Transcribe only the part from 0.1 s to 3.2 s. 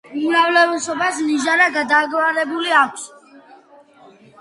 უმრავლესობას ნიჟარა გადაგვარებული აქვს.